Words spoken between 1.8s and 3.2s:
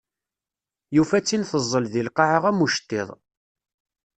di lqaɛa am uceṭṭiḍ.